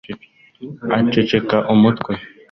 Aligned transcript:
Aceceka 0.97 1.57
umutwe 1.73 2.13